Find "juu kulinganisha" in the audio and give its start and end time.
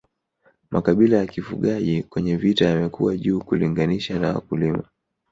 3.17-4.19